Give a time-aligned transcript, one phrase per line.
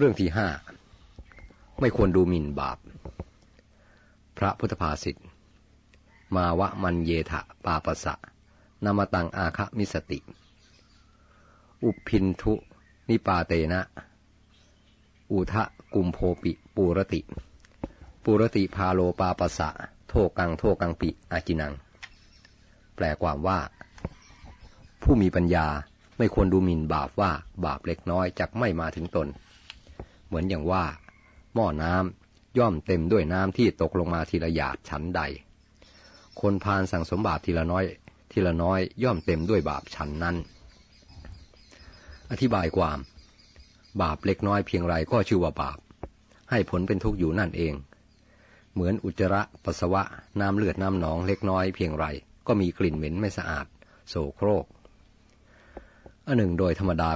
[0.00, 0.48] เรื่องที่ห้า
[1.80, 2.78] ไม่ควรดูหมิ่นบาป
[4.38, 5.16] พระพุทธภาษิต
[6.36, 8.14] มาวะมันเยทะปาปะสะ
[8.84, 10.18] นามตังอาคะมิสติ
[11.82, 12.54] อุพินทุ
[13.08, 13.80] นิปาเตนะ
[15.32, 15.64] อุทะ
[15.94, 17.20] กุมโพปิปูรติ
[18.24, 19.68] ปูรติพาโลปาปะสะ
[20.08, 21.72] โทกังโทกังปิอาจินัง
[22.94, 23.58] แปลความว่า
[25.02, 25.66] ผู้มีปัญญา
[26.18, 27.30] ไม่ควรดูหมิ่นบาปว่า
[27.64, 29.28] บาปเล็กน้อยจะไม่มาถึงตน
[30.28, 30.84] เหมือนอย่างว่า
[31.54, 35.20] หม้อน้ำย่อมเต็มด้วยน้ำที่ตกลงมาทีละหยาดชั้นใด
[36.40, 37.84] คนพานสั่งสมบาปทีละน้อย
[38.32, 40.36] ทีละน้อยย่อมเต็มด้วยบาปชั้นนั้น
[42.30, 42.98] อธิบายความ
[44.02, 45.78] บาปเล็กน้อยเพียงไรก็ชื่อว่าบาป
[46.50, 47.74] ให้ผลเป็นทุกข์อยู่นั่นเอง
[48.72, 50.02] เหมือนอุจจาระปัสสาวะ
[50.40, 52.06] น้ำเลือดน้ำหนองเล็กน้อยเพียงไร
[52.46, 53.66] ก็มีกลิ่นเหม็นไม่สะอาด
[54.08, 54.64] โสโครก
[56.26, 57.10] อันหนึ่งโดยธรรมดา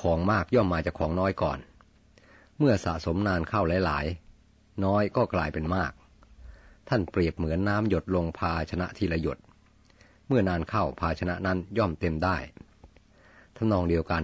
[0.00, 1.58] ของมากย่อมมาจากของน้อยก่อน
[2.62, 5.92] เมื่อสะสมนานเข้าหลายๆ น้อยก็กลายเป็นมาก
[6.88, 9.38] ท่านเปรียบเหมือนน้ำหยดลงภาชนะทีละหยด
[10.26, 12.36] เมื่อนานเข้าภาชนะนั้นย่อมเต็มได้
[13.56, 14.22] ทำนองเดียวกัน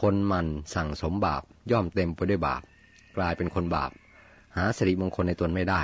[0.00, 2.62] คนมันสั่งสมบาปย่อมเต็มไปด้วยบาป
[3.16, 3.90] กลายเป็นคนบาป
[4.56, 5.82] หาสิริมงคลในตนไม่ได้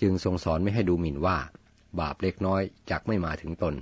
[0.00, 1.38] จึงทรงสอนไม่ให้ดูหมิ่นว่า
[2.00, 3.74] บาปเล็กน้อยจักไม่มาถึงตน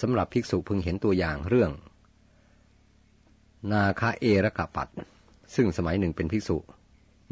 [0.00, 1.70] สำหรับภิกษุพึงเห็นตัวอย่างเรื่อง
[3.70, 4.88] นาคาเอระกะปัด
[5.54, 6.56] ซึ่งสมัยหนึ่งเป็นภิกษุ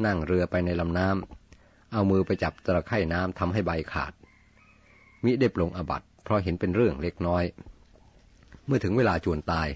[0.05, 4.13] นั่งเรือไปในลำน้ำเอามือไปจับตะไคร่น้ำทำให้ใบขาด
[5.23, 7.43] มิได้ปลงอบัตเพราะเห็นเป็นเรื่องเล็กน้อย
[8.65, 9.67] เมื่อถึงเวลาจวนตาย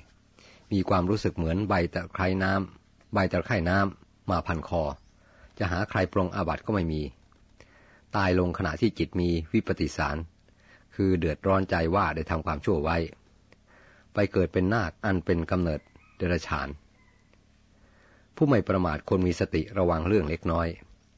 [0.72, 4.84] มีความรู้สึกเหมือนใบตะไคร่น้ำใบตะไคร่น้ำมาพันคอ
[5.58, 7.02] จะหาใครปลงอาบัตก็ไม่มี
[8.16, 10.18] ตายลงขณะที่จิตมีวิปติสาร
[10.96, 12.98] คือเดือดร้อนใจว่าได้ทำความชั่วไว้
[14.14, 15.80] ไปเกิดเป็นนาคอันเป็นกำเนิด
[16.18, 16.68] เดรัจฉาน
[18.36, 20.68] ผู้ไม่ประมาทคนมีสติระวังเรื่องเล็กน้อย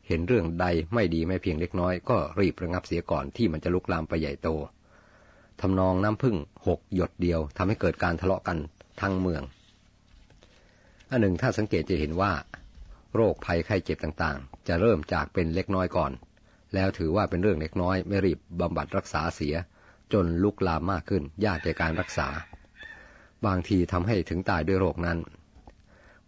[0.07, 4.49] เห็นเรื่องใดไม่ดีไม่เพียงเล็กน้อย ก็รีบระงับเสียก่อนที่มันจะลุกลามไปใหญ่โต
[5.61, 6.35] ทำนองน้ำพึ่ง
[6.67, 8.57] หกหยดเดียวทำให้เกิดการทะเลาะกัน
[9.01, 9.43] ทั้งเมือง
[11.09, 12.33] อันหนึ่งถ้าสังเกตจะเห็นว่า
[13.15, 16.11] โรคภัยไข้เจ็บต่างๆ จะเริ่มจากเป็นเล็กน้อยก่อน
[16.73, 19.55] แล้วถือว่าเป็นเรื่องเล็กน้อยไม่รีบบำบัดรักษาเสีย
[20.13, 22.27] จนลุกลามมากขึ้นยากแก่การรักษา
[23.45, 25.17] บางทีทำให้ถึงตายด้วยโรคนั้น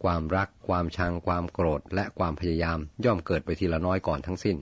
[0.04, 4.58] ความรัก ความชัง ความโกรธ และความพยายามย่อมเกิดไปทีละน้อยก่อนทั้งสิ้น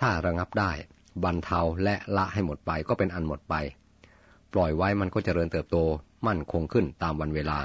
[0.00, 0.72] ถ้าระงับได้
[1.24, 3.54] บรรเทาและละให้หมดไปก็เป็นอันหมดไป
[4.52, 5.76] ปล่อยไว้มันก็จเจริญเติบโต
[6.26, 7.58] มั่นคงขึ้นตามวันเวลา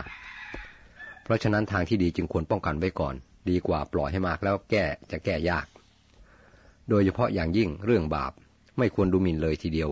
[1.23, 3.15] เพราะฉะนั้นทางที่ดีจึงควรป้องกันไว้ก่อน
[3.49, 5.65] ดีกว่าปล่อยให้มากแล้วแก้จะแก้ยาก
[6.89, 8.31] โดยเฉพาะอย่างยิ่งเรื่องบาป
[8.77, 9.89] ไม่ควรดูหมิ่นเลยทีเดียว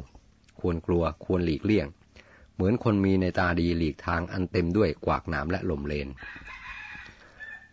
[0.59, 1.87] ควรกลัวควรหลีกเลี่ยง
[2.55, 6.07] เหมือนคนมีในตาดีหลีกทางอันเต็มด้วยกวากหนามและลมเลน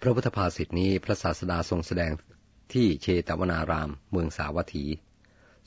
[0.02, 2.12] พระพุทธภาษิตนี้พระศาสดาทรงแสดง
[2.72, 4.84] ที่เชตวนาราม เมืองสาวัตถี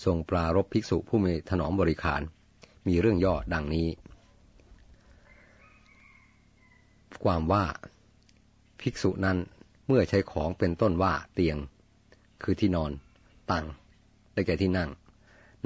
[0.06, 2.22] ทรงปรารบภิกษุผู้มีถนอมบริขาร
[2.88, 3.88] มีเรื่องย่อดังนี้
[7.24, 7.66] ความว่า
[8.82, 9.38] ภิกษุนั้น
[9.88, 11.58] เมื่อใช้ของเป็นต้นว่าเตียง
[12.44, 12.92] คือที่นอน
[13.52, 13.66] ตัง
[14.34, 14.90] ได้แก่ที่นั่ง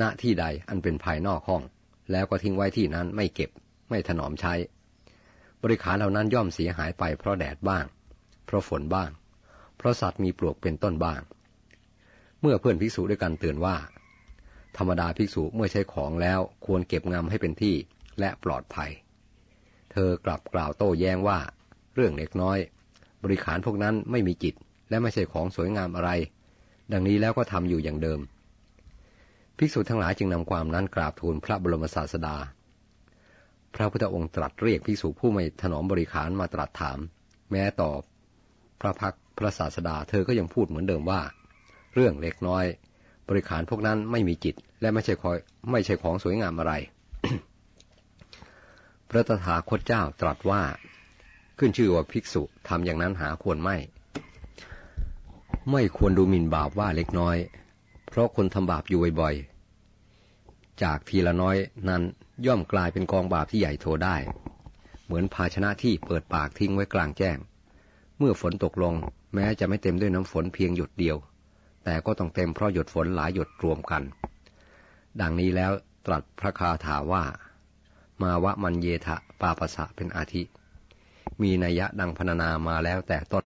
[0.02, 1.62] ณที่ใดอันเป็นภายนอกห้อง
[2.12, 3.50] แล้วก็ทิ้งไว้ที่นั้นไม่เก็บ
[3.90, 4.54] ไม่ถนอมใช้
[5.62, 7.86] บริขารเหล่านั้นย่อมเสียหายไปเพราะแดดบ้าง
[8.48, 9.10] เพราะฝนบ้าง
[9.78, 11.22] เพราะสัตว์มีปลวกเป็นต้นบ้าง
[12.42, 13.76] เมื่อเพื่อนภิกษุด้วยกันเตือนว่า
[14.78, 17.76] ธรรมดาภิกษุเมื่อใช้ของแล้วควรเก็บงำให้เป็นที่
[18.20, 18.92] และปลอดภัย
[19.92, 21.40] เธอกลับกล่าวโต้แย้งว่า
[21.96, 22.58] เรื่องเล็กน้อย
[23.24, 24.56] บริขารพวกนั้นไม่มีจิต
[24.90, 26.10] และไม่ใช่ของสวยงามอะไร
[26.92, 28.20] ดังนี้แล้วก็ทำอยู่อย่างเดิม
[29.58, 32.36] ภิกษุทั้งหลายจึงนำความนั้นกราบทูลพระบรมศาสดา
[33.76, 37.00] พระพุทธองค์ตรัสเรียกภิกษุผู้ไม่ถนอมบริขารมาตรัสถาม
[37.52, 38.02] แม้ตอบ
[38.82, 41.22] พระพักพระศาสดาเธอก็ยังพูดเหมือนเดิมว่า
[41.94, 42.66] เรื่องเล็กน้อย
[43.28, 45.38] บริขารพวกนั้นไม่มีจิต และไม่ใช่คอย
[45.72, 46.74] ไม่ใช่ของสวยงามอะไร
[49.10, 50.64] พระตถาคตเจ้าตรัสว่า
[51.58, 53.78] ขึ้นชื่อว่าภิกษุทำอย่างนั้นหาควรไม่
[55.72, 57.38] ไม่ควรดูหมิ่นบาปว่าเล็กน้อย
[58.10, 61.58] เพราะคนทำบาปอยู่บ่อยๆจากทีละน้อย
[61.90, 62.04] นั้น
[62.46, 64.18] ย่อมกลายเป็นกองบาปที่ใหญ่โตได้
[65.06, 67.38] เหมือนภาชนะที่เปิดปากทิ้งไว้กลางแจ้ง
[68.18, 68.94] เมื่อฝนตกลง
[69.34, 71.18] แม้จะไม่เต็มด้วยน้ำฝนเพียงหยดเดียว
[71.84, 74.04] แต่ก็ต้องเต็มเพราะหยดฝนหลายหยดรวมกัน
[75.22, 75.72] ดังนี้แล้ว
[76.06, 77.24] ตรัสพระคาถาว่า
[78.22, 80.44] มาวะมันเยทะปาปะสะเป็นอาทิ
[81.42, 83.36] มีนัยยะดังพรรณนามาแล้วแต่ต้น